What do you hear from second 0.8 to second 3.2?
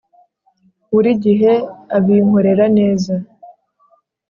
buri gihe abinkorera neza.